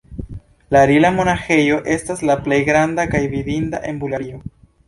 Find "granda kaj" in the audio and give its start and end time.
2.71-3.23